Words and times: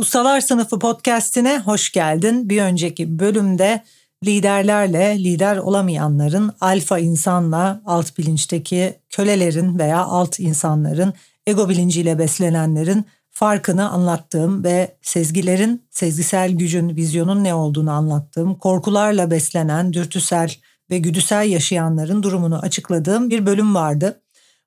Ustalar 0.00 0.40
Sınıfı 0.40 0.78
podcastine 0.78 1.58
hoş 1.58 1.92
geldin. 1.92 2.48
Bir 2.48 2.62
önceki 2.62 3.18
bölümde 3.18 3.84
liderlerle 4.24 5.18
lider 5.18 5.56
olamayanların, 5.56 6.52
alfa 6.60 6.98
insanla 6.98 7.82
alt 7.86 8.18
bilinçteki 8.18 8.94
kölelerin 9.10 9.78
veya 9.78 9.98
alt 10.04 10.40
insanların, 10.40 11.14
ego 11.46 11.68
bilinciyle 11.68 12.18
beslenenlerin 12.18 13.04
farkını 13.30 13.90
anlattığım 13.90 14.64
ve 14.64 14.96
sezgilerin, 15.02 15.82
sezgisel 15.90 16.50
gücün, 16.50 16.96
vizyonun 16.96 17.44
ne 17.44 17.54
olduğunu 17.54 17.90
anlattığım, 17.90 18.54
korkularla 18.54 19.30
beslenen, 19.30 19.92
dürtüsel 19.92 20.54
ve 20.90 20.98
güdüsel 20.98 21.48
yaşayanların 21.48 22.22
durumunu 22.22 22.58
açıkladığım 22.58 23.30
bir 23.30 23.46
bölüm 23.46 23.74
vardı. 23.74 24.20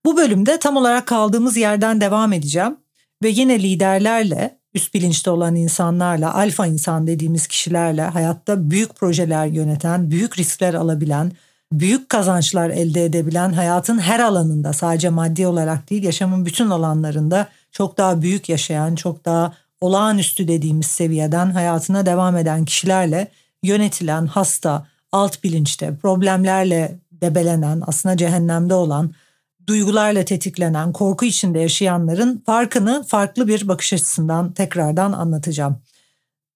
Bu 0.06 0.18
bölümde 0.18 0.60
tam 0.60 0.78
olarak 0.78 1.08
kaldığımız 1.08 1.58
yerden 1.58 2.02
devam 2.02 2.34
edeceğim 2.34 2.78
ve 3.24 3.30
yine 3.30 3.60
liderlerle 3.64 4.63
üst 4.76 4.94
bilinçte 4.94 5.30
olan 5.30 5.56
insanlarla, 5.56 6.34
alfa 6.36 6.68
insan 6.68 7.08
dediğimiz 7.08 7.48
kişilerle 7.48 8.02
hayatta 8.02 8.70
büyük 8.70 8.96
projeler 8.96 9.46
yöneten, 9.46 10.12
büyük 10.12 10.40
riskler 10.40 10.74
alabilen, 10.74 11.32
büyük 11.72 12.10
kazançlar 12.10 12.70
elde 12.70 13.06
edebilen, 13.06 13.54
hayatın 13.54 14.00
her 14.00 14.20
alanında 14.20 14.74
sadece 14.74 15.10
maddi 15.10 15.48
olarak 15.48 15.90
değil, 15.90 16.04
yaşamın 16.04 16.46
bütün 16.46 16.70
alanlarında 16.70 17.48
çok 17.72 17.98
daha 17.98 18.22
büyük 18.22 18.50
yaşayan, 18.50 18.96
çok 18.96 19.26
daha 19.26 19.54
olağanüstü 19.82 20.48
dediğimiz 20.48 20.88
seviyeden 20.88 21.52
hayatına 21.52 22.06
devam 22.06 22.38
eden 22.38 22.66
kişilerle 22.66 23.28
yönetilen, 23.64 24.26
hasta, 24.26 24.88
alt 25.12 25.44
bilinçte, 25.44 25.96
problemlerle 25.96 27.00
debelenen, 27.12 27.84
aslında 27.88 28.18
cehennemde 28.18 28.74
olan 28.74 29.12
duygularla 29.68 30.26
tetiklenen, 30.26 30.94
korku 30.94 31.26
içinde 31.26 31.60
yaşayanların 31.60 32.44
farkını 32.46 33.04
farklı 33.08 33.48
bir 33.48 33.68
bakış 33.68 33.94
açısından 33.94 34.54
tekrardan 34.54 35.12
anlatacağım. 35.12 35.82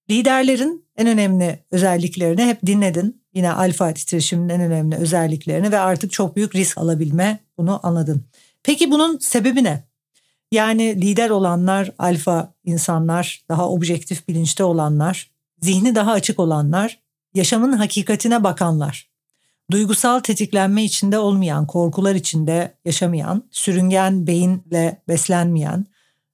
Liderlerin 0.09 0.85
en 0.97 1.07
önemli 1.07 1.59
özelliklerini 1.71 2.45
hep 2.45 2.65
dinledin. 2.65 3.21
Yine 3.33 3.51
alfa 3.51 3.93
titreşiminin 3.93 4.49
en 4.49 4.61
önemli 4.61 4.95
özelliklerini 4.95 5.71
ve 5.71 5.79
artık 5.79 6.11
çok 6.11 6.35
büyük 6.35 6.55
risk 6.55 6.77
alabilme 6.77 7.39
bunu 7.57 7.79
anladın. 7.83 8.23
Peki 8.63 8.91
bunun 8.91 9.17
sebebi 9.17 9.63
ne? 9.63 9.83
Yani 10.51 11.01
lider 11.01 11.29
olanlar, 11.29 11.91
alfa 11.99 12.53
insanlar, 12.63 13.41
daha 13.49 13.69
objektif 13.69 14.27
bilinçte 14.27 14.63
olanlar, 14.63 15.31
zihni 15.61 15.95
daha 15.95 16.11
açık 16.11 16.39
olanlar, 16.39 16.99
yaşamın 17.33 17.71
hakikatine 17.71 18.43
bakanlar 18.43 19.16
duygusal 19.71 20.19
tetiklenme 20.19 20.83
içinde 20.83 21.19
olmayan, 21.19 21.67
korkular 21.67 22.15
içinde 22.15 22.73
yaşamayan, 22.85 23.43
sürüngen 23.51 24.27
beyinle 24.27 25.01
beslenmeyen 25.07 25.85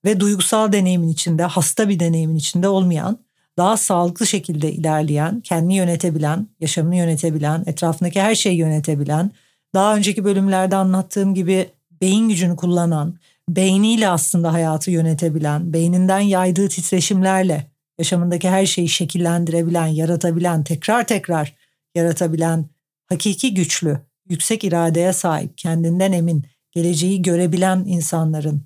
ve 0.06 0.20
duygusal 0.20 0.72
deneyimin 0.72 1.08
içinde, 1.08 1.44
hasta 1.44 1.90
bir 1.90 2.00
deneyimin 2.00 2.36
içinde 2.36 2.68
olmayan, 2.68 3.18
daha 3.58 3.78
sağlıklı 3.78 4.28
şekilde 4.28 4.72
ilerleyen, 4.72 5.42
kendini 5.42 5.76
yönetebilen, 5.76 6.48
yaşamını 6.60 6.96
yönetebilen, 6.96 7.64
etrafındaki 7.66 8.22
her 8.22 8.36
şeyi 8.36 8.58
yönetebilen, 8.58 9.32
daha 9.74 9.96
önceki 9.96 10.24
bölümlerde 10.24 10.76
anlattığım 10.76 11.34
gibi 11.34 11.70
beyin 12.02 12.30
gücünü 12.30 12.56
kullanan, 12.56 13.16
beyniyle 13.50 14.10
aslında 14.10 14.54
hayatı 14.54 14.92
yönetebilen, 14.92 15.74
beyninden 15.74 16.20
yaydığı 16.20 16.70
titreşimlerle 16.70 17.68
yaşamındaki 18.00 18.50
her 18.50 18.66
şeyi 18.66 18.90
şekillendirebilen, 18.90 19.88
yaratabilen, 19.88 20.64
tekrar 20.64 21.08
tekrar 21.08 21.54
yaratabilen 21.96 22.66
hakiki 23.14 23.54
güçlü, 23.54 24.00
yüksek 24.30 24.64
iradeye 24.64 25.14
sahip, 25.14 25.58
kendinden 25.58 26.12
emin, 26.12 26.46
geleceği 26.72 27.22
görebilen 27.22 27.86
insanların 27.88 28.64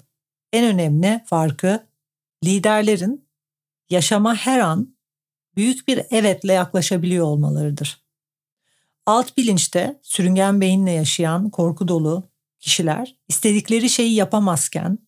en 0.53 0.65
önemli 0.65 1.23
farkı 1.25 1.87
liderlerin 2.43 3.27
yaşama 3.89 4.35
her 4.35 4.59
an 4.59 4.97
büyük 5.55 5.87
bir 5.87 6.01
evetle 6.11 6.53
yaklaşabiliyor 6.53 7.25
olmalarıdır. 7.25 8.01
Alt 9.05 9.37
bilinçte 9.37 9.99
sürüngen 10.03 10.61
beyinle 10.61 10.91
yaşayan 10.91 11.49
korku 11.49 11.87
dolu 11.87 12.29
kişiler 12.59 13.15
istedikleri 13.27 13.89
şeyi 13.89 14.13
yapamazken 14.13 14.99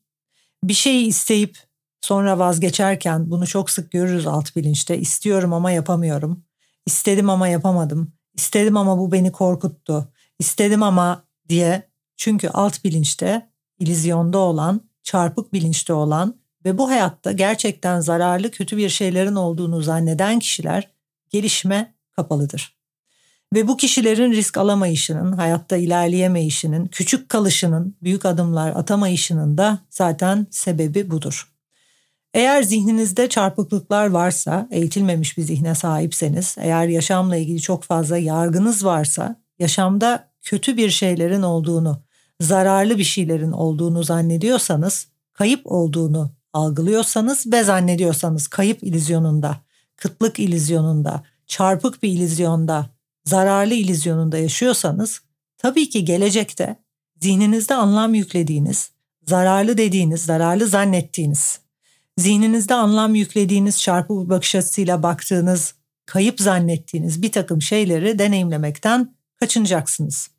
bir 0.64 0.74
şeyi 0.74 1.08
isteyip 1.08 1.58
sonra 2.02 2.40
vazgeçerken 2.40 3.32
bunu 3.32 3.48
çok 3.48 3.70
sık 3.70 3.92
görürüz 3.92 4.28
alt 4.28 4.56
bilinçte. 4.56 4.98
istiyorum 4.98 5.54
ama 5.54 5.72
yapamıyorum. 5.72 6.44
İstedim 6.86 7.30
ama 7.30 7.48
yapamadım. 7.48 8.19
İstedim 8.40 8.78
ama 8.78 8.98
bu 8.98 9.12
beni 9.12 9.32
korkuttu. 9.32 10.08
İstedim 10.40 10.84
ama 10.84 11.24
diye 11.50 11.90
çünkü 12.18 12.50
alt 12.50 12.84
bilinçte, 12.84 13.50
ilizyonda 13.80 14.38
olan, 14.38 14.82
çarpık 15.04 15.54
bilinçte 15.54 15.94
olan 15.94 16.36
ve 16.66 16.78
bu 16.78 16.90
hayatta 16.90 17.32
gerçekten 17.32 18.00
zararlı 18.00 18.52
kötü 18.52 18.78
bir 18.78 18.90
şeylerin 18.90 19.36
olduğunu 19.36 19.82
zanneden 19.82 20.40
kişiler 20.40 20.92
gelişme 21.30 21.94
kapalıdır. 22.12 22.78
Ve 23.54 23.68
bu 23.68 23.78
kişilerin 23.78 24.32
risk 24.32 24.58
alamayışının, 24.58 25.32
hayatta 25.32 25.78
ilerleyemeyişinin, 25.78 26.88
küçük 26.88 27.30
kalışının, 27.30 27.96
büyük 28.04 28.26
adımlar 28.26 28.70
atamayışının 28.70 29.58
da 29.58 29.80
zaten 29.90 30.48
sebebi 30.52 31.12
budur. 31.12 31.54
Eğer 32.34 32.64
zihninizde 32.64 33.30
çarpıklıklar 33.30 34.08
varsa, 34.08 34.68
eğitilmemiş 34.72 35.38
bir 35.38 35.44
zihne 35.44 35.76
sahipseniz, 35.76 36.56
eğer 36.60 36.88
yaşamla 36.88 37.36
ilgili 37.36 37.62
çok 37.62 37.84
fazla 37.84 38.18
yargınız 38.18 38.86
varsa, 38.86 39.42
yaşamda 39.60 40.30
kötü 40.42 40.78
bir 40.78 40.90
şeylerin 40.90 41.42
olduğunu, 41.42 42.04
zararlı 42.42 42.98
bir 42.98 43.04
şeylerin 43.04 43.52
olduğunu 43.52 44.04
zannediyorsanız, 44.04 45.08
kayıp 45.34 45.62
olduğunu 45.66 46.32
algılıyorsanız 46.54 47.52
ve 47.52 47.64
zannediyorsanız 47.64 48.48
kayıp 48.48 48.84
ilizyonunda, 48.84 49.58
kıtlık 49.96 50.40
ilizyonunda, 50.40 51.24
çarpık 51.48 52.04
bir 52.04 52.10
ilizyonda, 52.10 52.90
zararlı 53.26 53.74
ilizyonunda 53.74 54.38
yaşıyorsanız, 54.38 55.22
tabii 55.58 55.90
ki 55.90 56.06
gelecekte 56.06 56.76
zihninizde 57.22 57.76
anlam 57.76 58.14
yüklediğiniz, 58.14 58.92
zararlı 59.28 59.78
dediğiniz, 59.78 60.22
zararlı 60.22 60.68
zannettiğiniz 60.68 61.60
zihninizde 62.20 62.74
anlam 62.74 63.16
yüklediğiniz 63.16 63.82
çarpı 63.82 64.30
bakış 64.30 64.56
açısıyla 64.56 65.04
baktığınız, 65.04 65.76
kayıp 66.06 66.40
zannettiğiniz 66.40 67.22
bir 67.22 67.32
takım 67.32 67.62
şeyleri 67.62 68.20
deneyimlemekten 68.20 69.16
kaçınacaksınız. 69.36 70.30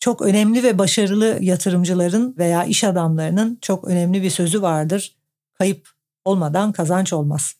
Çok 0.00 0.22
önemli 0.22 0.62
ve 0.62 0.78
başarılı 0.78 1.38
yatırımcıların 1.40 2.34
veya 2.38 2.64
iş 2.64 2.84
adamlarının 2.84 3.58
çok 3.62 3.84
önemli 3.84 4.22
bir 4.22 4.30
sözü 4.30 4.62
vardır. 4.62 5.16
Kayıp 5.54 5.88
olmadan 6.24 6.72
kazanç 6.72 7.12
olmaz. 7.12 7.54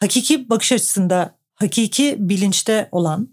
Hakiki 0.00 0.50
bakış 0.50 0.72
açısında, 0.72 1.38
hakiki 1.54 2.16
bilinçte 2.18 2.88
olan, 2.92 3.28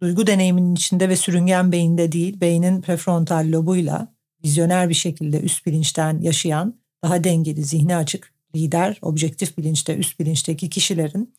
duygu 0.00 0.26
deneyiminin 0.26 0.74
içinde 0.74 1.08
ve 1.08 1.16
sürüngen 1.16 1.72
beyinde 1.72 2.12
değil, 2.12 2.40
beynin 2.40 2.80
prefrontal 2.80 3.52
lobuyla 3.52 4.14
vizyoner 4.44 4.88
bir 4.88 4.94
şekilde 4.94 5.40
üst 5.40 5.66
bilinçten 5.66 6.20
yaşayan, 6.20 6.74
daha 7.02 7.24
dengeli, 7.24 7.64
zihni 7.64 7.96
açık, 7.96 8.33
lider, 8.54 8.98
objektif 9.02 9.58
bilinçte, 9.58 9.96
üst 9.96 10.20
bilinçteki 10.20 10.70
kişilerin 10.70 11.34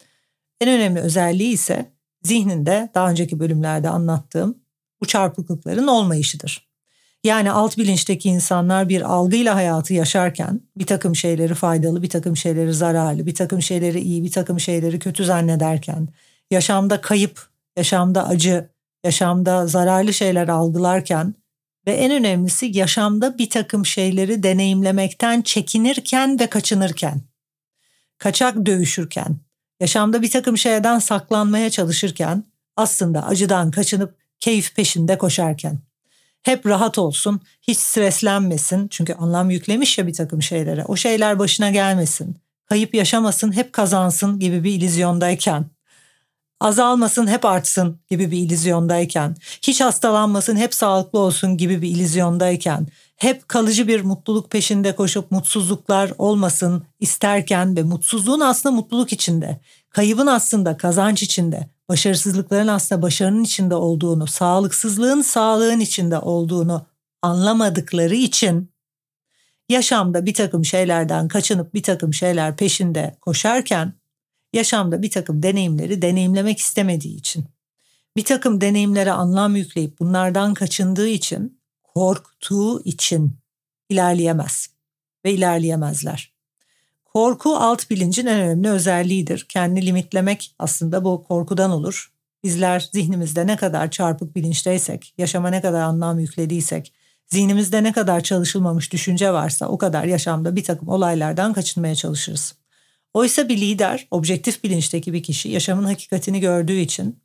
en 0.62 0.70
önemli 0.70 1.00
özelliği 1.00 1.54
ise 1.54 1.92
zihninde 2.24 2.90
daha 2.96 3.10
önceki 3.10 3.40
bölümlerde 3.40 3.90
anlattığım 3.90 4.58
bu 5.02 5.06
çarpıklıkların 5.06 5.88
olmayışıdır. 5.88 6.68
Yani 7.24 7.52
alt 7.52 7.78
bilinçteki 7.78 8.30
insanlar 8.30 8.90
bir 8.90 9.02
algıyla 9.02 9.56
hayatı 9.56 9.94
yaşarken 9.94 10.62
bir 10.78 10.86
takım 10.86 11.16
şeyleri 11.16 11.54
faydalı, 11.54 12.02
bir 12.02 12.10
takım 12.10 12.38
şeyleri 12.38 12.74
zararlı, 12.74 13.26
bir 13.26 13.36
takım 13.36 13.62
şeyleri 13.62 14.00
iyi, 14.00 14.24
bir 14.24 14.32
takım 14.32 14.60
şeyleri 14.60 15.00
kötü 15.00 15.26
zannederken, 15.26 16.08
yaşamda 16.52 17.02
kayıp, 17.02 17.48
yaşamda 17.78 18.28
acı, 18.28 18.70
yaşamda 19.04 19.68
zararlı 19.68 20.14
şeyler 20.14 20.48
algılarken 20.48 21.34
ve 21.88 21.94
en 21.94 22.12
önemlisi 22.12 22.78
yaşamda 22.78 23.38
bir 23.38 23.50
takım 23.50 23.86
şeyleri 23.86 24.44
deneyimlemekten 24.44 25.42
çekinirken 25.42 26.40
ve 26.40 26.48
kaçınırken, 26.48 27.22
kaçak 28.18 28.66
dövüşürken, 28.66 29.38
yaşamda 29.80 30.22
bir 30.22 30.32
takım 30.32 30.58
şeyden 30.58 31.00
saklanmaya 31.00 31.70
çalışırken, 31.70 32.44
aslında 32.76 33.26
acıdan 33.26 33.72
kaçınıp 33.72 34.16
keyif 34.40 34.76
peşinde 34.76 35.18
koşarken. 35.18 35.80
hep 36.42 36.66
rahat 36.66 36.98
olsun, 36.98 37.42
hiç 37.62 37.78
streslenmesin. 37.78 38.88
Çünkü 38.88 39.14
anlam 39.14 39.50
yüklemiş 39.50 39.98
ya 39.98 40.08
bir 40.08 40.14
takım 40.14 40.42
şeylere. 40.42 40.86
O 40.86 40.96
şeyler 40.96 41.40
başına 41.40 41.72
gelmesin. 41.72 42.38
Kayıp 42.66 42.96
yaşamasın, 42.96 43.52
hep 43.52 43.74
kazansın 43.74 44.40
gibi 44.40 44.64
bir 44.64 44.74
ilizyondayken 44.74 45.66
azalmasın 46.60 47.28
hep 47.28 47.46
artsın 47.46 48.00
gibi 48.10 48.32
bir 48.32 48.38
ilizyondayken, 48.38 49.36
hiç 49.62 49.82
hastalanmasın 49.82 50.56
hep 50.56 50.74
sağlıklı 50.74 51.20
olsun 51.20 51.58
gibi 51.58 51.82
bir 51.82 51.90
ilizyondayken, 51.90 52.88
hep 53.16 53.48
kalıcı 53.48 53.88
bir 53.88 54.02
mutluluk 54.02 54.52
peşinde 54.52 54.96
koşup 54.96 55.32
mutsuzluklar 55.32 56.12
olmasın 56.18 56.84
isterken 57.00 57.78
ve 57.78 57.84
mutsuzluğun 57.84 58.40
aslında 58.40 58.76
mutluluk 58.76 59.14
içinde, 59.14 59.60
kaybın 59.90 60.28
aslında 60.28 60.78
kazanç 60.78 61.24
içinde, 61.24 61.70
başarısızlıkların 61.90 62.68
aslında 62.68 63.02
başarının 63.02 63.44
içinde 63.44 63.76
olduğunu, 63.76 64.28
sağlıksızlığın 64.28 65.22
sağlığın 65.22 65.80
içinde 65.80 66.20
olduğunu 66.20 66.86
anlamadıkları 67.22 68.16
için 68.16 68.72
yaşamda 69.70 70.26
bir 70.26 70.34
takım 70.34 70.66
şeylerden 70.66 71.28
kaçınıp 71.28 71.74
bir 71.74 71.84
takım 71.84 72.14
şeyler 72.14 72.56
peşinde 72.56 73.18
koşarken 73.22 73.94
yaşamda 74.56 75.02
bir 75.02 75.10
takım 75.10 75.44
deneyimleri 75.44 76.02
deneyimlemek 76.02 76.60
istemediği 76.60 77.18
için, 77.18 77.46
bir 78.18 78.24
takım 78.24 78.62
deneyimlere 78.62 79.12
anlam 79.12 79.56
yükleyip 79.56 80.00
bunlardan 80.00 80.54
kaçındığı 80.54 81.08
için, 81.08 81.60
korktuğu 81.84 82.84
için 82.84 83.38
ilerleyemez 83.90 84.68
ve 85.26 85.34
ilerleyemezler. 85.34 86.36
Korku 87.06 87.58
alt 87.58 87.90
bilincin 87.90 88.26
en 88.26 88.40
önemli 88.40 88.70
özelliğidir. 88.70 89.46
Kendi 89.50 89.86
limitlemek 89.86 90.56
aslında 90.60 91.04
bu 91.04 91.24
korkudan 91.24 91.72
olur. 91.72 92.12
Bizler 92.44 92.90
zihnimizde 92.94 93.48
ne 93.48 93.56
kadar 93.56 93.92
çarpık 93.92 94.36
bilinçteysek, 94.36 95.14
yaşama 95.18 95.50
ne 95.50 95.62
kadar 95.62 95.82
anlam 95.82 96.20
yüklediysek, 96.20 96.94
zihnimizde 97.28 97.84
ne 97.84 97.92
kadar 97.92 98.22
çalışılmamış 98.22 98.94
düşünce 98.94 99.34
varsa 99.34 99.68
o 99.68 99.78
kadar 99.78 100.06
yaşamda 100.06 100.56
bir 100.56 100.64
takım 100.64 100.88
olaylardan 100.88 101.54
kaçınmaya 101.54 101.96
çalışırız. 101.96 102.56
Oysa 103.16 103.50
bir 103.50 103.58
lider, 103.58 104.08
objektif 104.12 104.64
bilinçteki 104.64 105.14
bir 105.14 105.24
kişi 105.24 105.50
yaşamın 105.50 105.84
hakikatini 105.84 106.40
gördüğü 106.40 106.78
için 106.78 107.20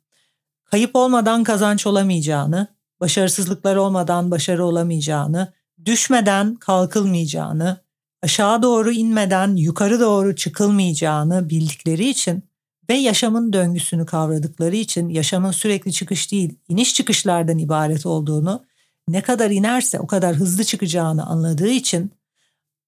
kayıp 0.65 0.95
olmadan 0.95 1.43
kazanç 1.43 1.87
olamayacağını, 1.87 2.67
başarısızlıklar 2.99 3.75
olmadan 3.75 4.31
başarı 4.31 4.65
olamayacağını, 4.65 5.53
düşmeden 5.85 6.55
kalkılmayacağını, 6.55 7.81
aşağı 8.23 8.63
doğru 8.63 8.91
inmeden 8.91 9.55
yukarı 9.55 9.99
doğru 9.99 10.35
çıkılmayacağını 10.35 11.49
bildikleri 11.49 12.09
için 12.09 12.43
ve 12.89 12.93
yaşamın 12.93 13.53
döngüsünü 13.53 14.05
kavradıkları 14.05 14.75
için 14.75 15.09
yaşamın 15.09 15.51
sürekli 15.51 15.93
çıkış 15.93 16.31
değil, 16.31 16.59
iniş 16.67 16.93
çıkışlardan 16.93 17.57
ibaret 17.57 18.05
olduğunu, 18.05 18.65
ne 19.07 19.21
kadar 19.21 19.51
inerse 19.51 19.99
o 19.99 20.07
kadar 20.07 20.35
hızlı 20.35 20.63
çıkacağını 20.63 21.25
anladığı 21.25 21.69
için 21.69 22.11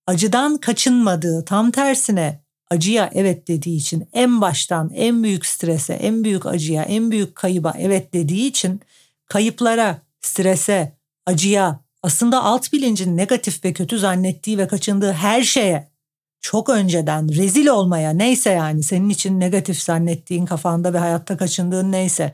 acıdan 0.07 0.57
kaçınmadığı, 0.57 1.45
tam 1.45 1.71
tersine 1.71 2.42
acıya 2.69 3.09
evet 3.13 3.47
dediği 3.47 3.77
için 3.77 4.07
en 4.13 4.41
baştan 4.41 4.89
en 4.95 5.23
büyük 5.23 5.45
strese, 5.45 5.93
en 5.93 6.23
büyük 6.23 6.45
acıya, 6.45 6.83
en 6.83 7.11
büyük 7.11 7.35
kayıba 7.35 7.73
evet 7.77 8.13
dediği 8.13 8.47
için 8.47 8.81
kayıplara, 9.25 10.01
strese, 10.21 10.91
acıya, 11.25 11.79
aslında 12.03 12.43
alt 12.43 12.73
bilincin 12.73 13.17
negatif 13.17 13.65
ve 13.65 13.73
kötü 13.73 13.99
zannettiği 13.99 14.57
ve 14.57 14.67
kaçındığı 14.67 15.11
her 15.11 15.43
şeye 15.43 15.93
çok 16.41 16.69
önceden 16.69 17.35
rezil 17.35 17.67
olmaya 17.67 18.13
neyse 18.13 18.49
yani 18.49 18.83
senin 18.83 19.09
için 19.09 19.39
negatif 19.39 19.81
zannettiğin 19.81 20.45
kafanda 20.45 20.93
ve 20.93 20.97
hayatta 20.97 21.37
kaçındığın 21.37 21.91
neyse 21.91 22.33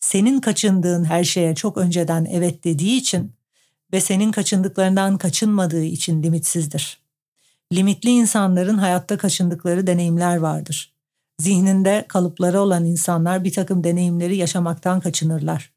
senin 0.00 0.40
kaçındığın 0.40 1.04
her 1.04 1.24
şeye 1.24 1.54
çok 1.54 1.76
önceden 1.76 2.24
evet 2.24 2.64
dediği 2.64 2.96
için 2.96 3.32
ve 3.92 4.00
senin 4.00 4.32
kaçındıklarından 4.32 5.18
kaçınmadığı 5.18 5.84
için 5.84 6.22
limitsizdir. 6.22 7.05
Limitli 7.72 8.10
insanların 8.10 8.78
hayatta 8.78 9.18
kaçındıkları 9.18 9.86
deneyimler 9.86 10.36
vardır. 10.36 10.92
Zihninde 11.38 12.04
kalıpları 12.08 12.60
olan 12.60 12.84
insanlar 12.84 13.44
bir 13.44 13.52
takım 13.52 13.84
deneyimleri 13.84 14.36
yaşamaktan 14.36 15.00
kaçınırlar. 15.00 15.72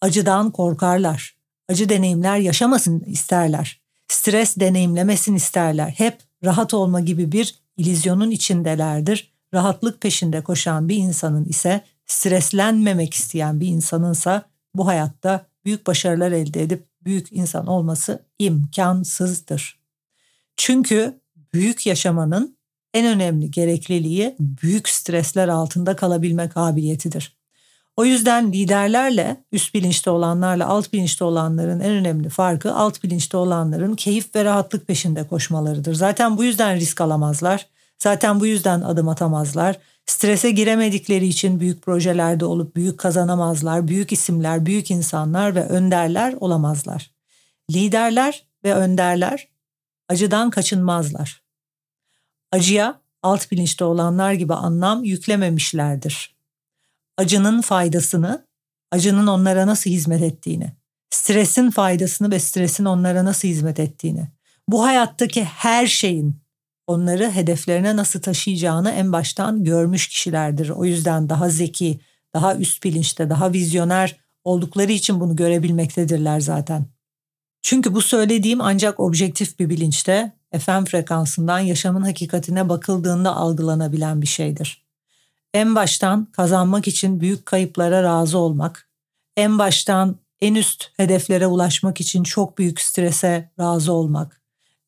Acıdan 0.00 0.50
korkarlar. 0.50 1.36
Acı 1.68 1.88
deneyimler 1.88 2.36
yaşamasın 2.36 3.00
isterler. 3.00 3.80
Stres 4.08 4.56
deneyimlemesin 4.56 5.34
isterler. 5.34 5.88
Hep 5.88 6.18
rahat 6.44 6.74
olma 6.74 7.00
gibi 7.00 7.32
bir 7.32 7.54
ilizyonun 7.76 8.30
içindelerdir. 8.30 9.32
Rahatlık 9.54 10.00
peşinde 10.00 10.40
koşan 10.40 10.88
bir 10.88 10.96
insanın 10.96 11.44
ise 11.44 11.84
streslenmemek 12.06 13.14
isteyen 13.14 13.60
bir 13.60 13.66
insanınsa 13.66 14.42
bu 14.74 14.86
hayatta 14.86 15.46
büyük 15.64 15.86
başarılar 15.86 16.32
elde 16.32 16.62
edip 16.62 16.86
büyük 17.04 17.32
insan 17.32 17.66
olması 17.66 18.22
imkansızdır. 18.38 19.78
Çünkü 20.56 21.20
büyük 21.54 21.86
yaşamanın 21.86 22.56
en 22.94 23.06
önemli 23.06 23.50
gerekliliği 23.50 24.36
büyük 24.40 24.88
stresler 24.88 25.48
altında 25.48 25.96
kalabilme 25.96 26.48
kabiliyetidir. 26.48 27.36
O 27.96 28.04
yüzden 28.04 28.52
liderlerle 28.52 29.44
üst 29.52 29.74
bilinçte 29.74 30.10
olanlarla 30.10 30.66
alt 30.66 30.92
bilinçte 30.92 31.24
olanların 31.24 31.80
en 31.80 31.90
önemli 31.90 32.28
farkı 32.28 32.74
alt 32.74 33.02
bilinçte 33.02 33.36
olanların 33.36 33.94
keyif 33.94 34.34
ve 34.34 34.44
rahatlık 34.44 34.86
peşinde 34.86 35.26
koşmalarıdır. 35.26 35.94
Zaten 35.94 36.36
bu 36.36 36.44
yüzden 36.44 36.76
risk 36.76 37.00
alamazlar. 37.00 37.66
Zaten 37.98 38.40
bu 38.40 38.46
yüzden 38.46 38.80
adım 38.80 39.08
atamazlar. 39.08 39.78
Strese 40.06 40.50
giremedikleri 40.50 41.26
için 41.26 41.60
büyük 41.60 41.82
projelerde 41.82 42.44
olup 42.44 42.76
büyük 42.76 42.98
kazanamazlar. 42.98 43.88
Büyük 43.88 44.12
isimler, 44.12 44.66
büyük 44.66 44.90
insanlar 44.90 45.54
ve 45.54 45.64
önderler 45.64 46.34
olamazlar. 46.40 47.10
Liderler 47.70 48.46
ve 48.64 48.74
önderler 48.74 49.48
acıdan 50.08 50.50
kaçınmazlar 50.50 51.41
acıya 52.52 53.00
alt 53.22 53.50
bilinçte 53.50 53.84
olanlar 53.84 54.32
gibi 54.32 54.54
anlam 54.54 55.04
yüklememişlerdir. 55.04 56.36
Acının 57.18 57.60
faydasını, 57.60 58.46
acının 58.90 59.26
onlara 59.26 59.66
nasıl 59.66 59.90
hizmet 59.90 60.22
ettiğini, 60.22 60.72
stresin 61.10 61.70
faydasını 61.70 62.30
ve 62.30 62.38
stresin 62.38 62.84
onlara 62.84 63.24
nasıl 63.24 63.48
hizmet 63.48 63.80
ettiğini, 63.80 64.28
bu 64.68 64.84
hayattaki 64.84 65.44
her 65.44 65.86
şeyin 65.86 66.42
onları 66.86 67.30
hedeflerine 67.30 67.96
nasıl 67.96 68.22
taşıyacağını 68.22 68.90
en 68.90 69.12
baştan 69.12 69.64
görmüş 69.64 70.08
kişilerdir. 70.08 70.68
O 70.68 70.84
yüzden 70.84 71.28
daha 71.28 71.48
zeki, 71.48 72.00
daha 72.34 72.56
üst 72.56 72.84
bilinçte, 72.84 73.30
daha 73.30 73.52
vizyoner 73.52 74.16
oldukları 74.44 74.92
için 74.92 75.20
bunu 75.20 75.36
görebilmektedirler 75.36 76.40
zaten. 76.40 76.86
Çünkü 77.62 77.94
bu 77.94 78.02
söylediğim 78.02 78.60
ancak 78.60 79.00
objektif 79.00 79.58
bir 79.58 79.68
bilinçte 79.68 80.32
FM 80.58 80.84
frekansından 80.84 81.58
yaşamın 81.58 82.02
hakikatine 82.02 82.68
bakıldığında 82.68 83.36
algılanabilen 83.36 84.22
bir 84.22 84.26
şeydir. 84.26 84.82
En 85.54 85.74
baştan 85.74 86.24
kazanmak 86.24 86.88
için 86.88 87.20
büyük 87.20 87.46
kayıplara 87.46 88.02
razı 88.02 88.38
olmak, 88.38 88.88
en 89.36 89.58
baştan 89.58 90.16
en 90.40 90.54
üst 90.54 90.90
hedeflere 90.96 91.46
ulaşmak 91.46 92.00
için 92.00 92.22
çok 92.22 92.58
büyük 92.58 92.80
strese 92.80 93.50
razı 93.60 93.92
olmak, 93.92 94.42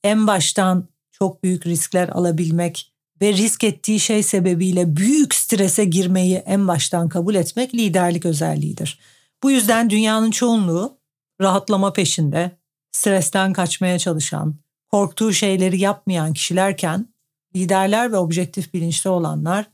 en 0.04 0.26
baştan 0.26 0.88
çok 1.12 1.44
büyük 1.44 1.66
riskler 1.66 2.08
alabilmek 2.08 2.92
ve 3.22 3.32
risk 3.32 3.64
ettiği 3.64 4.00
şey 4.00 4.22
sebebiyle 4.22 4.96
büyük 4.96 5.34
strese 5.34 5.84
girmeyi 5.84 6.36
en 6.36 6.68
baştan 6.68 7.08
kabul 7.08 7.34
etmek 7.34 7.74
liderlik 7.74 8.26
özelliğidir. 8.26 8.98
Bu 9.42 9.50
yüzden 9.50 9.90
dünyanın 9.90 10.30
çoğunluğu 10.30 10.98
rahatlama 11.40 11.92
peşinde, 11.92 12.50
stresten 12.92 13.52
kaçmaya 13.52 13.98
çalışan, 13.98 14.54
korktuğu 14.94 15.32
şeyleri 15.32 15.80
yapmayan 15.80 16.32
kişilerken 16.32 17.08
liderler 17.56 18.12
ve 18.12 18.16
objektif 18.16 18.74
bilinçli 18.74 19.10
olanlar 19.10 19.70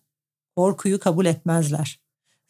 korkuyu 0.56 1.00
kabul 1.00 1.26
etmezler. 1.26 2.00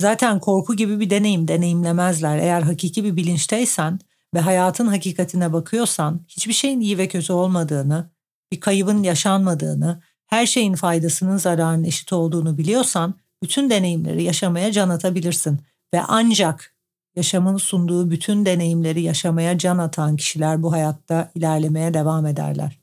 Zaten 0.00 0.40
korku 0.40 0.76
gibi 0.76 1.00
bir 1.00 1.10
deneyim 1.10 1.48
deneyimlemezler. 1.48 2.38
Eğer 2.38 2.62
hakiki 2.62 3.04
bir 3.04 3.16
bilinçteysen 3.16 3.98
ve 4.34 4.40
hayatın 4.40 4.86
hakikatine 4.86 5.52
bakıyorsan 5.52 6.20
hiçbir 6.28 6.52
şeyin 6.52 6.80
iyi 6.80 6.98
ve 6.98 7.08
kötü 7.08 7.32
olmadığını, 7.32 8.10
bir 8.52 8.60
kaybın 8.60 9.02
yaşanmadığını, 9.02 10.02
her 10.26 10.46
şeyin 10.46 10.74
faydasının 10.74 11.36
zararının 11.36 11.84
eşit 11.84 12.12
olduğunu 12.12 12.58
biliyorsan 12.58 13.14
bütün 13.42 13.70
deneyimleri 13.70 14.22
yaşamaya 14.22 14.72
can 14.72 14.88
atabilirsin 14.88 15.60
ve 15.94 16.02
ancak 16.02 16.76
yaşamın 17.16 17.56
sunduğu 17.56 18.10
bütün 18.10 18.46
deneyimleri 18.46 19.02
yaşamaya 19.02 19.58
can 19.58 19.78
atan 19.78 20.16
kişiler 20.16 20.62
bu 20.62 20.72
hayatta 20.72 21.30
ilerlemeye 21.34 21.94
devam 21.94 22.26
ederler. 22.26 22.78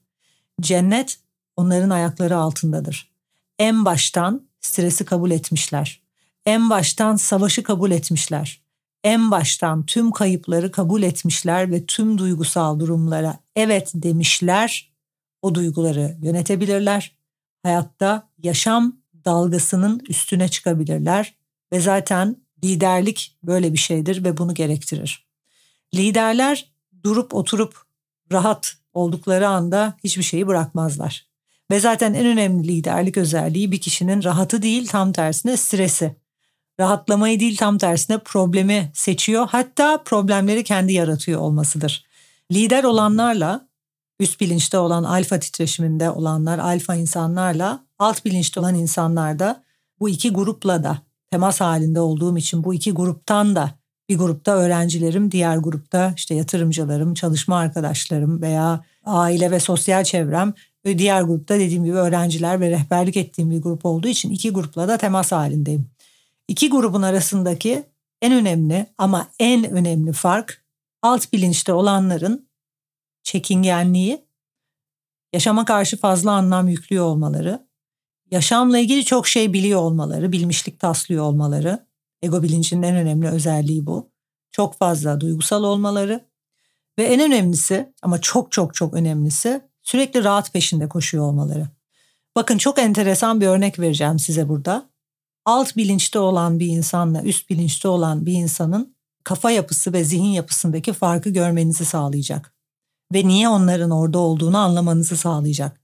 Cennet 0.61 1.19
onların 1.55 1.89
ayakları 1.89 2.37
altındadır. 2.37 3.11
En 3.59 3.85
baştan 3.85 4.47
stresi 4.61 5.05
kabul 5.05 5.31
etmişler. 5.31 6.01
En 6.45 6.69
baştan 6.69 7.15
savaşı 7.15 7.63
kabul 7.63 7.91
etmişler. 7.91 8.61
En 9.03 9.31
baştan 9.31 9.85
tüm 9.85 10.11
kayıpları 10.11 10.71
kabul 10.71 11.03
etmişler 11.03 11.71
ve 11.71 11.85
tüm 11.85 12.17
duygusal 12.17 12.79
durumlara 12.79 13.39
evet 13.55 13.91
demişler. 13.95 14.91
O 15.41 15.55
duyguları 15.55 16.17
yönetebilirler. 16.21 17.17
Hayatta 17.63 18.29
yaşam 18.43 18.97
dalgasının 19.25 20.01
üstüne 20.09 20.47
çıkabilirler 20.47 21.35
ve 21.73 21.79
zaten 21.79 22.35
Liderlik 22.63 23.37
böyle 23.43 23.73
bir 23.73 23.77
şeydir 23.77 24.23
ve 24.23 24.37
bunu 24.37 24.53
gerektirir. 24.53 25.27
Liderler 25.95 26.71
durup 27.03 27.35
oturup 27.35 27.81
rahat 28.31 28.73
oldukları 28.93 29.47
anda 29.47 29.97
hiçbir 30.03 30.23
şeyi 30.23 30.47
bırakmazlar. 30.47 31.27
Ve 31.71 31.79
zaten 31.79 32.13
en 32.13 32.25
önemli 32.25 32.67
liderlik 32.67 33.17
özelliği 33.17 33.71
bir 33.71 33.81
kişinin 33.81 34.23
rahatı 34.23 34.61
değil 34.61 34.87
tam 34.87 35.11
tersine 35.11 35.57
stresi. 35.57 36.15
Rahatlamayı 36.79 37.39
değil 37.39 37.57
tam 37.57 37.77
tersine 37.77 38.17
problemi 38.17 38.91
seçiyor 38.93 39.47
hatta 39.51 40.03
problemleri 40.03 40.63
kendi 40.63 40.93
yaratıyor 40.93 41.41
olmasıdır. 41.41 42.05
Lider 42.51 42.83
olanlarla 42.83 43.67
üst 44.19 44.41
bilinçte 44.41 44.77
olan 44.77 45.03
alfa 45.03 45.39
titreşiminde 45.39 46.09
olanlar 46.09 46.59
alfa 46.59 46.95
insanlarla 46.95 47.85
alt 47.99 48.25
bilinçte 48.25 48.59
olan 48.59 48.75
insanlar 48.75 49.39
da 49.39 49.63
bu 49.99 50.09
iki 50.09 50.29
grupla 50.29 50.83
da 50.83 51.06
temas 51.31 51.61
halinde 51.61 51.99
olduğum 51.99 52.37
için 52.37 52.63
bu 52.63 52.73
iki 52.73 52.91
gruptan 52.91 53.55
da 53.55 53.71
bir 54.09 54.17
grupta 54.17 54.57
öğrencilerim, 54.57 55.31
diğer 55.31 55.57
grupta 55.57 56.13
işte 56.15 56.35
yatırımcılarım, 56.35 57.13
çalışma 57.13 57.57
arkadaşlarım 57.57 58.41
veya 58.41 58.83
aile 59.05 59.51
ve 59.51 59.59
sosyal 59.59 60.03
çevrem 60.03 60.53
ve 60.85 60.97
diğer 60.97 61.21
grupta 61.21 61.59
dediğim 61.59 61.83
gibi 61.83 61.95
öğrenciler 61.95 62.59
ve 62.59 62.69
rehberlik 62.69 63.17
ettiğim 63.17 63.51
bir 63.51 63.61
grup 63.61 63.85
olduğu 63.85 64.07
için 64.07 64.29
iki 64.29 64.49
grupla 64.49 64.87
da 64.87 64.97
temas 64.97 65.31
halindeyim. 65.31 65.89
İki 66.47 66.69
grubun 66.69 67.01
arasındaki 67.01 67.83
en 68.21 68.33
önemli 68.33 68.85
ama 68.97 69.27
en 69.39 69.71
önemli 69.71 70.13
fark 70.13 70.63
alt 71.01 71.33
bilinçte 71.33 71.73
olanların 71.73 72.47
çekingenliği, 73.23 74.25
yaşama 75.33 75.65
karşı 75.65 75.97
fazla 75.97 76.31
anlam 76.31 76.67
yüklüyor 76.67 77.05
olmaları, 77.05 77.66
yaşamla 78.31 78.79
ilgili 78.79 79.05
çok 79.05 79.27
şey 79.27 79.53
biliyor 79.53 79.79
olmaları, 79.79 80.31
bilmişlik 80.31 80.79
taslıyor 80.79 81.23
olmaları, 81.23 81.87
ego 82.21 82.43
bilincinin 82.43 82.83
en 82.83 82.95
önemli 82.95 83.27
özelliği 83.27 83.85
bu. 83.85 84.09
Çok 84.51 84.77
fazla 84.77 85.19
duygusal 85.19 85.63
olmaları 85.63 86.25
ve 86.99 87.03
en 87.03 87.19
önemlisi 87.19 87.93
ama 88.01 88.21
çok 88.21 88.51
çok 88.51 88.75
çok 88.75 88.93
önemlisi 88.93 89.61
sürekli 89.83 90.23
rahat 90.23 90.53
peşinde 90.53 90.89
koşuyor 90.89 91.23
olmaları. 91.23 91.67
Bakın 92.35 92.57
çok 92.57 92.79
enteresan 92.79 93.41
bir 93.41 93.47
örnek 93.47 93.79
vereceğim 93.79 94.19
size 94.19 94.49
burada. 94.49 94.89
Alt 95.45 95.75
bilinçte 95.77 96.19
olan 96.19 96.59
bir 96.59 96.67
insanla 96.67 97.21
üst 97.21 97.49
bilinçte 97.49 97.87
olan 97.87 98.25
bir 98.25 98.33
insanın 98.33 98.95
kafa 99.23 99.51
yapısı 99.51 99.93
ve 99.93 100.03
zihin 100.03 100.31
yapısındaki 100.31 100.93
farkı 100.93 101.29
görmenizi 101.29 101.85
sağlayacak. 101.85 102.53
Ve 103.13 103.27
niye 103.27 103.49
onların 103.49 103.91
orada 103.91 104.19
olduğunu 104.19 104.57
anlamanızı 104.57 105.17
sağlayacak. 105.17 105.81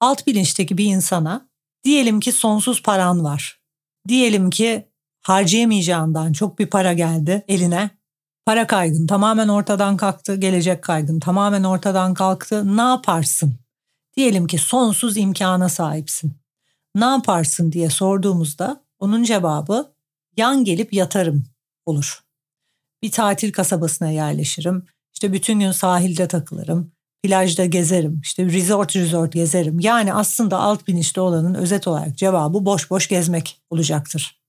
Alt 0.00 0.26
bilinçteki 0.26 0.78
bir 0.78 0.84
insana 0.84 1.49
diyelim 1.84 2.20
ki 2.20 2.32
sonsuz 2.32 2.82
paran 2.82 3.24
var. 3.24 3.60
Diyelim 4.08 4.50
ki 4.50 4.88
harcayamayacağından 5.22 6.32
çok 6.32 6.58
bir 6.58 6.66
para 6.66 6.92
geldi 6.92 7.44
eline. 7.48 7.90
Para 8.46 8.66
kaygın 8.66 9.06
tamamen 9.06 9.48
ortadan 9.48 9.96
kalktı, 9.96 10.36
gelecek 10.36 10.82
kaygın 10.82 11.20
tamamen 11.20 11.64
ortadan 11.64 12.14
kalktı. 12.14 12.76
Ne 12.76 12.82
yaparsın? 12.82 13.54
Diyelim 14.16 14.46
ki 14.46 14.58
sonsuz 14.58 15.16
imkana 15.16 15.68
sahipsin. 15.68 16.32
Ne 16.94 17.04
yaparsın 17.04 17.72
diye 17.72 17.90
sorduğumuzda 17.90 18.84
onun 18.98 19.22
cevabı 19.22 19.94
yan 20.36 20.64
gelip 20.64 20.92
yatarım 20.92 21.44
olur. 21.86 22.20
Bir 23.02 23.10
tatil 23.10 23.52
kasabasına 23.52 24.10
yerleşirim. 24.10 24.86
İşte 25.14 25.32
bütün 25.32 25.60
gün 25.60 25.72
sahilde 25.72 26.28
takılırım. 26.28 26.92
Plajda 27.22 27.64
gezerim. 27.64 28.20
İşte 28.22 28.44
resort 28.44 28.96
resort 28.96 29.32
gezerim. 29.32 29.80
Yani 29.80 30.14
aslında 30.14 30.58
alt 30.58 30.86
bilinçte 30.88 31.20
olanın 31.20 31.54
özet 31.54 31.88
olarak 31.88 32.18
cevabı 32.18 32.64
boş 32.64 32.90
boş 32.90 33.08
gezmek 33.08 33.60
olacaktır. 33.70 34.40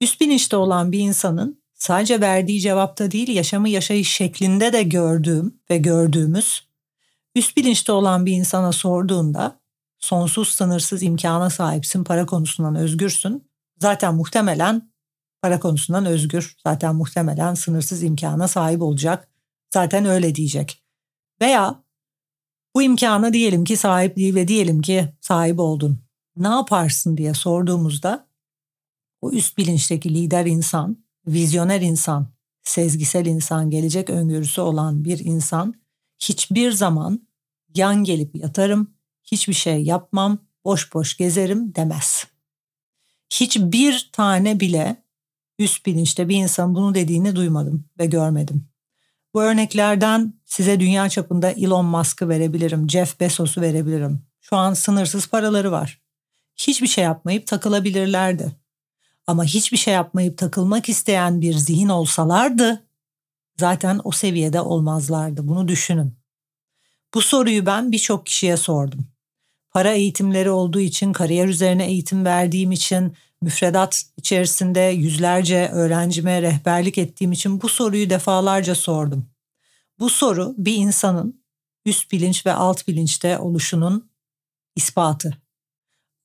Üst 0.00 0.20
bilinçte 0.20 0.56
olan 0.56 0.92
bir 0.92 0.98
insanın 0.98 1.62
sadece 1.74 2.20
verdiği 2.20 2.60
cevapta 2.60 3.10
değil 3.10 3.28
yaşamı 3.28 3.68
yaşayış 3.68 4.12
şeklinde 4.12 4.72
de 4.72 4.82
gördüğüm 4.82 5.54
ve 5.70 5.78
gördüğümüz 5.78 6.70
üst 7.34 7.56
bilinçte 7.56 7.92
olan 7.92 8.26
bir 8.26 8.32
insana 8.32 8.72
sorduğunda 8.72 9.60
sonsuz 9.98 10.48
sınırsız 10.48 11.02
imkana 11.02 11.50
sahipsin, 11.50 12.04
para 12.04 12.26
konusundan 12.26 12.74
özgürsün. 12.74 13.50
Zaten 13.78 14.14
muhtemelen 14.14 14.90
para 15.42 15.60
konusundan 15.60 16.06
özgür, 16.06 16.56
zaten 16.64 16.94
muhtemelen 16.94 17.54
sınırsız 17.54 18.02
imkana 18.02 18.48
sahip 18.48 18.82
olacak. 18.82 19.28
Zaten 19.70 20.04
öyle 20.04 20.34
diyecek. 20.34 20.82
Veya 21.42 21.84
bu 22.74 22.82
imkana 22.82 23.32
diyelim 23.32 23.64
ki 23.64 23.76
sahip 23.76 24.16
değil 24.16 24.34
ve 24.34 24.48
diyelim 24.48 24.82
ki 24.82 25.14
sahip 25.20 25.58
oldun. 25.58 25.98
Ne 26.36 26.48
yaparsın 26.48 27.16
diye 27.16 27.34
sorduğumuzda 27.34 28.28
o 29.20 29.30
üst 29.30 29.58
bilinçteki 29.58 30.14
lider 30.14 30.46
insan, 30.46 31.04
vizyoner 31.26 31.80
insan, 31.80 32.28
sezgisel 32.62 33.26
insan, 33.26 33.70
gelecek 33.70 34.10
öngörüsü 34.10 34.60
olan 34.60 35.04
bir 35.04 35.18
insan 35.18 35.74
hiçbir 36.18 36.72
zaman 36.72 37.28
yan 37.74 38.04
gelip 38.04 38.36
yatarım, 38.36 38.94
hiçbir 39.24 39.54
şey 39.54 39.82
yapmam, 39.82 40.38
boş 40.64 40.94
boş 40.94 41.16
gezerim 41.16 41.74
demez. 41.74 42.26
Hiçbir 43.32 44.10
tane 44.12 44.60
bile 44.60 45.02
üst 45.58 45.86
bilinçte 45.86 46.28
bir 46.28 46.36
insan 46.36 46.74
bunu 46.74 46.94
dediğini 46.94 47.36
duymadım 47.36 47.84
ve 47.98 48.06
görmedim. 48.06 48.69
Bu 49.34 49.42
örneklerden 49.42 50.34
size 50.44 50.80
dünya 50.80 51.08
çapında 51.08 51.50
Elon 51.50 51.84
Musk'ı 51.84 52.28
verebilirim, 52.28 52.90
Jeff 52.90 53.20
Bezos'u 53.20 53.60
verebilirim. 53.60 54.22
Şu 54.40 54.56
an 54.56 54.74
sınırsız 54.74 55.26
paraları 55.26 55.72
var. 55.72 56.00
Hiçbir 56.56 56.86
şey 56.86 57.04
yapmayıp 57.04 57.46
takılabilirlerdi. 57.46 58.52
Ama 59.26 59.44
hiçbir 59.44 59.76
şey 59.76 59.94
yapmayıp 59.94 60.38
takılmak 60.38 60.88
isteyen 60.88 61.40
bir 61.40 61.54
zihin 61.54 61.88
olsalardı 61.88 62.82
zaten 63.56 64.00
o 64.04 64.12
seviyede 64.12 64.60
olmazlardı. 64.60 65.48
Bunu 65.48 65.68
düşünün. 65.68 66.14
Bu 67.14 67.20
soruyu 67.20 67.66
ben 67.66 67.92
birçok 67.92 68.26
kişiye 68.26 68.56
sordum. 68.56 69.06
Para 69.70 69.92
eğitimleri 69.92 70.50
olduğu 70.50 70.80
için, 70.80 71.12
kariyer 71.12 71.48
üzerine 71.48 71.86
eğitim 71.86 72.24
verdiğim 72.24 72.72
için, 72.72 73.16
müfredat 73.42 74.02
içerisinde 74.16 74.80
yüzlerce 74.80 75.68
öğrencime 75.72 76.42
rehberlik 76.42 76.98
ettiğim 76.98 77.32
için 77.32 77.62
bu 77.62 77.68
soruyu 77.68 78.10
defalarca 78.10 78.74
sordum. 78.74 79.26
Bu 79.98 80.08
soru 80.08 80.54
bir 80.58 80.74
insanın 80.76 81.42
üst 81.86 82.12
bilinç 82.12 82.46
ve 82.46 82.52
alt 82.52 82.88
bilinçte 82.88 83.38
oluşunun 83.38 84.10
ispatı. 84.76 85.38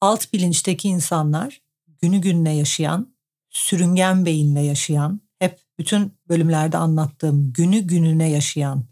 Alt 0.01 0.33
bilinçteki 0.33 0.87
insanlar 0.87 1.61
günü 2.01 2.17
gününe 2.17 2.55
yaşayan, 2.55 3.15
sürüngen 3.49 4.25
beyinle 4.25 4.61
yaşayan, 4.61 5.21
hep 5.39 5.59
bütün 5.79 6.13
bölümlerde 6.29 6.77
anlattığım 6.77 7.53
günü 7.53 7.79
gününe 7.79 8.29
yaşayan, 8.29 8.85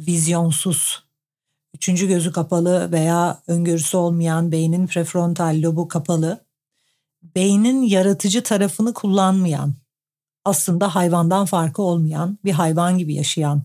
vizyonsuz, 0.00 1.04
üçüncü 1.74 2.08
gözü 2.08 2.32
kapalı 2.32 2.92
veya 2.92 3.42
öngörüsü 3.46 3.96
olmayan 3.96 4.52
beynin 4.52 4.86
prefrontal 4.86 5.62
lobu 5.62 5.88
kapalı, 5.88 6.47
beynin 7.22 7.82
yaratıcı 7.82 8.42
tarafını 8.42 8.94
kullanmayan, 8.94 9.74
aslında 10.44 10.94
hayvandan 10.94 11.46
farkı 11.46 11.82
olmayan 11.82 12.38
bir 12.44 12.52
hayvan 12.52 12.98
gibi 12.98 13.14
yaşayan 13.14 13.62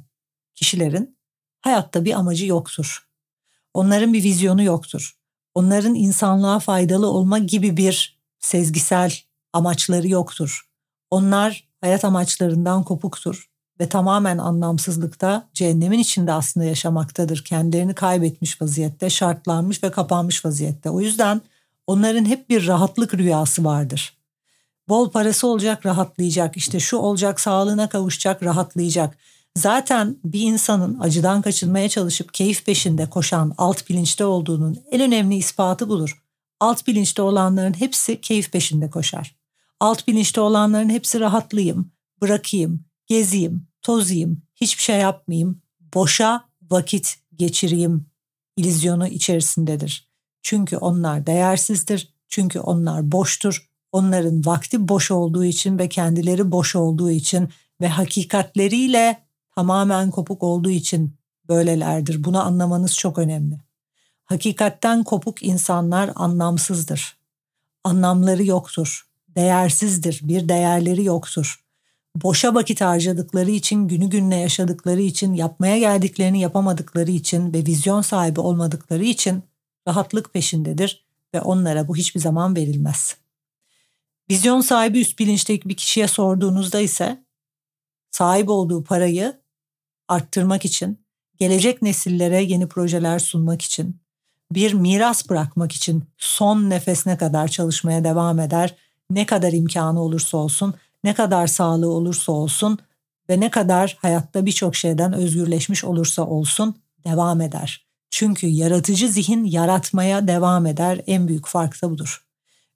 kişilerin 0.56 1.18
hayatta 1.62 2.06
bir 2.06 2.14
amacı 2.14 2.46
yoktur. 2.46 3.08
Onların 3.74 4.14
bir 4.14 4.24
vizyonu 4.24 4.64
yoktur. 4.64 5.14
Onların 5.56 5.96
insanlığa 5.96 6.60
faydalı 6.60 7.08
olma 7.08 7.40
gibi 7.40 7.78
bir 7.78 8.20
sezgisel 8.40 9.14
amaçları 9.54 10.08
yoktur. 10.08 10.70
Onlar 11.12 11.68
hayat 11.82 12.06
amaçlarından 12.06 12.84
kopuktur 12.84 13.50
ve 13.80 13.90
tamamen 13.90 14.38
anlamsızlıkta 14.38 15.50
cehennemin 15.54 16.00
içinde 16.00 16.34
aslında 16.34 16.66
yaşamaktadır. 16.66 17.44
Kendilerini 17.44 17.94
kaybetmiş 17.94 18.62
vaziyette, 18.62 19.10
şartlanmış 19.10 19.84
ve 19.84 19.92
kapanmış 19.92 20.46
vaziyette. 20.46 20.90
O 20.90 21.02
yüzden 21.02 21.42
onların 21.88 22.26
hep 22.26 22.50
bir 22.50 22.68
rahatlık 22.68 23.14
rüyası 23.14 23.64
vardır. 23.64 24.18
Bol 24.90 25.12
parası 25.12 25.48
olacak, 25.48 25.86
rahatlayacak. 25.86 26.58
İşte 26.58 26.80
şu 26.80 26.98
olacak, 26.98 27.40
sağlığına 27.40 27.90
kavuşacak, 27.90 28.44
rahatlayacak. 28.44 29.18
Zaten 29.58 30.18
bir 30.26 30.42
insanın 30.42 31.00
acıdan 31.00 31.42
kaçınmaya 31.42 31.90
çalışıp 31.90 32.34
keyif 32.34 32.66
peşinde 32.66 33.10
koşan 33.10 33.54
alt 33.58 33.90
bilinçte 33.90 34.26
olduğunun 34.26 34.78
en 34.92 35.02
önemli 35.02 35.36
ispatı 35.36 35.90
budur. 35.90 36.24
Alt 36.60 36.88
bilinçte 36.88 37.22
olanların 37.22 37.80
hepsi 37.80 38.22
keyif 38.22 38.52
peşinde 38.52 38.90
koşar. 38.90 39.36
Alt 39.80 40.08
bilinçte 40.08 40.42
olanların 40.42 40.90
hepsi 40.90 41.20
rahatlayayım, 41.20 41.92
bırakayım, 42.22 42.86
gezeyim, 43.08 43.68
tozayım, 43.82 44.42
hiçbir 44.56 44.84
şey 44.84 45.00
yapmayayım, 45.00 45.62
boşa 45.94 46.46
vakit 46.72 47.16
geçireyim 47.36 48.06
ilizyonu 48.58 49.08
içerisindedir. 49.08 50.13
Çünkü 50.44 50.78
onlar 50.78 51.26
değersizdir, 51.26 52.14
çünkü 52.28 52.60
onlar 52.60 53.12
boştur. 53.12 53.70
Onların 53.92 54.46
vakti 54.46 54.88
boş 54.88 55.12
olduğu 55.12 55.46
için 55.46 55.80
ve 55.80 55.90
kendileri 55.90 56.52
boş 56.52 56.76
olduğu 56.76 57.12
için 57.12 57.50
ve 57.82 57.88
hakikatleriyle 57.88 59.24
tamamen 59.56 60.12
kopuk 60.12 60.44
olduğu 60.44 60.70
için 60.70 61.16
böylelerdir. 61.50 62.24
Bunu 62.24 62.46
anlamanız 62.46 62.98
çok 62.98 63.18
önemli. 63.18 63.60
Hakikatten 64.24 65.04
kopuk 65.04 65.44
insanlar 65.44 66.12
anlamsızdır. 66.16 67.18
Anlamları 67.84 68.44
yoktur. 68.44 69.08
Değersizdir. 69.36 70.20
Bir 70.24 70.50
değerleri 70.50 71.04
yoktur. 71.04 71.64
boşa 72.16 72.56
vakit 72.56 72.82
harcadıkları 72.82 73.52
için, 73.52 73.88
günü 73.88 74.10
gününe 74.10 74.40
yaşadıkları 74.40 75.02
için, 75.02 75.34
yapmaya 75.34 75.80
geldiklerini 75.80 76.42
yapamadıkları 76.42 77.12
için 77.12 77.54
ve 77.54 77.66
vizyon 77.66 78.02
sahibi 78.02 78.40
olmadıkları 78.40 79.04
için 79.04 79.44
rahatlık 79.88 80.34
peşindedir 80.34 81.06
ve 81.34 81.42
onlara 81.42 81.88
bu 81.88 81.96
hiçbir 81.96 82.20
zaman 82.20 82.56
verilmez. 82.56 83.18
Vizyon 84.30 84.62
sahibi 84.62 85.02
üst 85.02 85.20
bilinçteki 85.20 85.70
bir 85.70 85.78
kişiye 85.78 86.08
sorduğunuzda 86.08 86.80
ise 86.80 87.24
sahip 88.12 88.50
olduğu 88.50 88.84
parayı 88.84 89.42
arttırmak 90.08 90.66
için, 90.66 91.06
gelecek 91.40 91.82
nesillere 91.82 92.44
yeni 92.44 92.68
projeler 92.68 93.20
sunmak 93.20 93.62
için, 93.62 94.02
bir 94.52 94.74
miras 94.74 95.30
bırakmak 95.30 95.72
için 95.72 96.04
son 96.18 96.70
nefesine 96.70 97.18
kadar 97.18 97.48
çalışmaya 97.48 98.04
devam 98.04 98.40
eder. 98.40 98.76
Ne 99.10 99.26
kadar 99.26 99.54
imkanı 99.54 100.02
olursa 100.02 100.38
olsun, 100.38 100.74
ne 101.04 101.14
kadar 101.14 101.48
sağlığı 101.48 101.90
olursa 101.90 102.32
olsun 102.32 102.80
ve 103.30 103.40
ne 103.40 103.52
kadar 103.52 103.98
hayatta 104.02 104.46
birçok 104.46 104.76
şeyden 104.76 105.14
özgürleşmiş 105.14 105.84
olursa 105.84 106.26
olsun 106.26 106.76
devam 107.06 107.42
eder. 107.42 107.83
Çünkü 108.14 108.48
yaratıcı 108.48 109.10
zihin 109.10 109.44
yaratmaya 109.44 110.28
devam 110.28 110.66
eder. 110.66 111.02
En 111.08 111.28
büyük 111.28 111.48
fark 111.48 111.82
da 111.82 111.90
budur. 111.90 112.24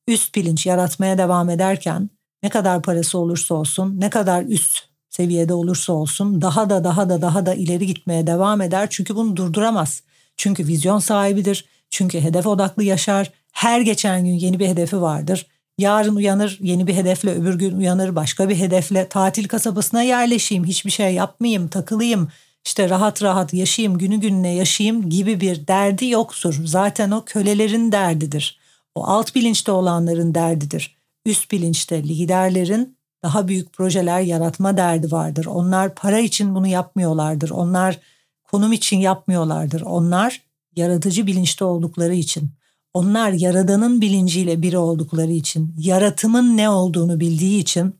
Üst 0.07 0.35
bilinç 0.35 0.65
yaratmaya 0.65 1.17
devam 1.17 1.49
ederken 1.49 2.09
ne 2.43 2.49
kadar 2.49 2.81
parası 2.81 3.17
olursa 3.17 3.55
olsun, 3.55 3.99
ne 3.99 4.09
kadar 4.09 4.43
üst 4.43 4.79
seviyede 5.09 5.53
olursa 5.53 5.93
olsun 5.93 6.41
daha 6.41 6.69
da 6.69 6.83
daha 6.83 7.09
da 7.09 7.21
daha 7.21 7.45
da 7.45 7.53
ileri 7.53 7.87
gitmeye 7.87 8.27
devam 8.27 8.61
eder. 8.61 8.87
Çünkü 8.89 9.15
bunu 9.15 9.35
durduramaz. 9.35 10.03
Çünkü 10.37 10.67
vizyon 10.67 10.99
sahibidir. 10.99 11.65
Çünkü 11.89 12.21
hedef 12.21 12.47
odaklı 12.47 12.83
yaşar. 12.83 13.31
Her 13.51 13.81
geçen 13.81 14.25
gün 14.25 14.33
yeni 14.33 14.59
bir 14.59 14.67
hedefi 14.67 15.01
vardır. 15.01 15.47
Yarın 15.77 16.15
uyanır 16.15 16.57
yeni 16.61 16.87
bir 16.87 16.93
hedefle, 16.93 17.31
öbür 17.31 17.55
gün 17.55 17.77
uyanır 17.77 18.15
başka 18.15 18.49
bir 18.49 18.55
hedefle. 18.55 19.07
Tatil 19.07 19.47
kasabasına 19.47 20.01
yerleşeyim, 20.01 20.65
hiçbir 20.65 20.91
şey 20.91 21.13
yapmayayım, 21.13 21.67
takılayım, 21.67 22.27
işte 22.67 22.89
rahat 22.89 23.23
rahat 23.23 23.53
yaşayayım, 23.53 23.97
günü 23.97 24.17
gününe 24.17 24.55
yaşayayım 24.55 25.09
gibi 25.09 25.41
bir 25.41 25.67
derdi 25.67 26.05
yoktur. 26.07 26.59
Zaten 26.65 27.11
o 27.11 27.25
kölelerin 27.25 27.91
derdidir. 27.91 28.59
O 28.95 29.05
alt 29.05 29.35
bilinçte 29.35 29.71
olanların 29.71 30.35
derdidir. 30.35 30.97
Üst 31.25 31.51
bilinçte 31.51 32.03
liderlerin 32.03 32.97
daha 33.23 33.47
büyük 33.47 33.73
projeler 33.73 34.21
yaratma 34.21 34.77
derdi 34.77 35.11
vardır. 35.11 35.45
Onlar 35.45 35.95
para 35.95 36.19
için 36.19 36.55
bunu 36.55 36.67
yapmıyorlardır. 36.67 37.49
Onlar 37.49 37.99
konum 38.43 38.73
için 38.73 38.97
yapmıyorlardır. 38.97 39.81
Onlar 39.81 40.41
yaratıcı 40.75 41.27
bilinçte 41.27 41.65
oldukları 41.65 42.15
için, 42.15 42.51
onlar 42.93 43.31
yaradanın 43.31 44.01
bilinciyle 44.01 44.61
biri 44.61 44.77
oldukları 44.77 45.31
için, 45.31 45.73
yaratımın 45.77 46.57
ne 46.57 46.69
olduğunu 46.69 47.19
bildiği 47.19 47.59
için 47.59 47.95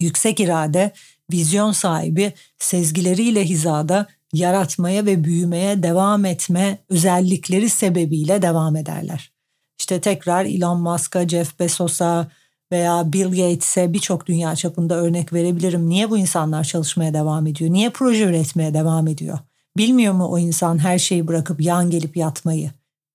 yüksek 0.00 0.40
irade, 0.40 0.92
vizyon 1.32 1.72
sahibi, 1.72 2.32
sezgileriyle 2.58 3.44
hizada 3.44 4.06
yaratmaya 4.32 5.06
ve 5.06 5.24
büyümeye 5.24 5.82
devam 5.82 6.24
etme 6.24 6.78
özellikleri 6.88 7.70
sebebiyle 7.70 8.42
devam 8.42 8.76
ederler. 8.76 9.32
İşte 9.80 10.00
tekrar 10.00 10.44
Elon 10.44 10.80
Musk'a, 10.80 11.28
Jeff 11.28 11.60
Bezos'a 11.60 12.28
veya 12.72 13.12
Bill 13.12 13.28
Gates'e 13.28 13.92
birçok 13.92 14.26
dünya 14.26 14.56
çapında 14.56 14.94
örnek 14.94 15.32
verebilirim. 15.32 15.88
Niye 15.88 16.10
bu 16.10 16.18
insanlar 16.18 16.64
çalışmaya 16.64 17.14
devam 17.14 17.46
ediyor? 17.46 17.72
Niye 17.72 17.90
proje 17.90 18.24
üretmeye 18.24 18.74
devam 18.74 19.08
ediyor? 19.08 19.38
Bilmiyor 19.76 20.14
mu 20.14 20.26
o 20.26 20.38
insan 20.38 20.78
her 20.78 20.98
şeyi 20.98 21.26
bırakıp 21.26 21.60
yan 21.60 21.90
gelip 21.90 22.16
yatmayı? 22.16 22.70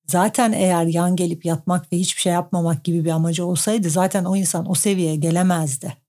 Zaten 0.08 0.52
eğer 0.52 0.86
yan 0.86 1.16
gelip 1.16 1.46
yatmak 1.46 1.94
ve 1.94 1.98
hiçbir 1.98 2.22
şey 2.22 2.34
yapmamak 2.34 2.84
gibi 2.84 3.06
bir 3.06 3.10
amacı 3.10 3.46
olsaydı 3.46 3.90
zaten 3.90 4.26
o 4.26 4.36
insan 4.36 4.72
o 4.72 4.76
seviyeye 4.76 5.16
gelemezdi. 5.16 6.03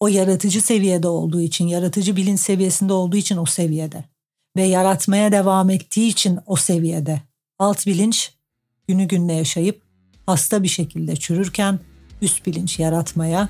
O 0.00 0.08
yaratıcı 0.08 0.60
seviyede 0.60 1.08
olduğu 1.08 1.40
için, 1.40 1.66
yaratıcı 1.66 2.16
bilinç 2.16 2.40
seviyesinde 2.40 2.92
olduğu 2.92 3.16
için 3.16 3.36
o 3.36 3.46
seviyede. 3.46 4.04
Ve 4.56 4.62
yaratmaya 4.62 5.32
devam 5.32 5.70
ettiği 5.70 6.08
için 6.08 6.38
o 6.46 6.56
seviyede. 6.56 7.22
Alt 7.58 7.86
bilinç 7.86 8.32
günü 8.88 9.04
gününe 9.04 9.34
yaşayıp 9.34 9.82
hasta 10.26 10.62
bir 10.62 10.68
şekilde 10.68 11.16
çürürken 11.16 11.78
üst 12.22 12.46
bilinç 12.46 12.78
yaratmaya, 12.78 13.48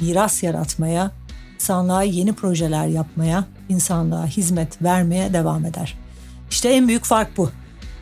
miras 0.00 0.42
yaratmaya, 0.42 1.12
insanlığa 1.54 2.02
yeni 2.02 2.32
projeler 2.32 2.86
yapmaya, 2.86 3.44
insanlığa 3.68 4.26
hizmet 4.26 4.82
vermeye 4.82 5.32
devam 5.32 5.64
eder. 5.64 5.98
İşte 6.50 6.68
en 6.68 6.88
büyük 6.88 7.04
fark 7.04 7.36
bu. 7.36 7.50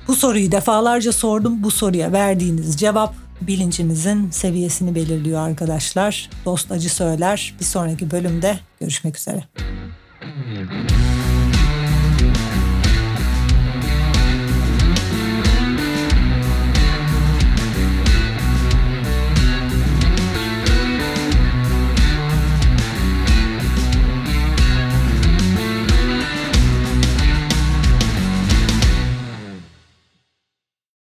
Bu 0.09 0.15
soruyu 0.15 0.53
defalarca 0.53 1.13
sordum. 1.13 1.63
Bu 1.63 1.71
soruya 1.71 2.13
verdiğiniz 2.13 2.77
cevap 2.77 3.15
bilincimizin 3.41 4.31
seviyesini 4.31 4.95
belirliyor 4.95 5.41
arkadaşlar. 5.41 6.31
Dost 6.45 6.73
acı 6.73 6.95
söyler. 6.95 7.55
Bir 7.61 7.65
sonraki 7.65 8.11
bölümde 8.11 8.59
görüşmek 8.81 9.17
üzere. 9.19 9.45